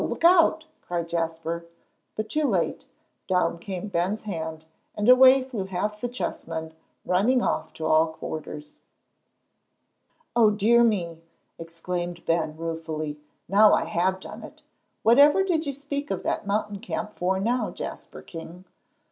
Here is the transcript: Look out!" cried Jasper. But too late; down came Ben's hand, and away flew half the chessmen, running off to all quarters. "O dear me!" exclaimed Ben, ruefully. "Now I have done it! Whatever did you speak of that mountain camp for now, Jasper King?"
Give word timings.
Look 0.03 0.23
out!" 0.25 0.65
cried 0.81 1.07
Jasper. 1.09 1.63
But 2.15 2.27
too 2.27 2.45
late; 2.47 2.85
down 3.27 3.59
came 3.59 3.87
Ben's 3.87 4.23
hand, 4.23 4.65
and 4.97 5.07
away 5.07 5.43
flew 5.43 5.65
half 5.65 6.01
the 6.01 6.07
chessmen, 6.09 6.73
running 7.05 7.43
off 7.43 7.71
to 7.73 7.85
all 7.85 8.07
quarters. 8.07 8.71
"O 10.35 10.49
dear 10.49 10.83
me!" 10.83 11.21
exclaimed 11.59 12.25
Ben, 12.25 12.57
ruefully. 12.57 13.19
"Now 13.47 13.73
I 13.75 13.85
have 13.85 14.19
done 14.19 14.41
it! 14.41 14.63
Whatever 15.03 15.43
did 15.43 15.67
you 15.67 15.71
speak 15.73 16.09
of 16.09 16.23
that 16.23 16.47
mountain 16.47 16.79
camp 16.79 17.13
for 17.15 17.39
now, 17.39 17.69
Jasper 17.69 18.23
King?" 18.23 18.65